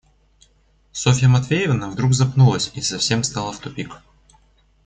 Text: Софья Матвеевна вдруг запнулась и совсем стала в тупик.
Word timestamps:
Софья 0.91 1.27
Матвеевна 1.27 1.87
вдруг 1.91 2.15
запнулась 2.15 2.71
и 2.73 2.81
совсем 2.81 3.21
стала 3.21 3.53
в 3.53 3.59
тупик. 3.59 4.01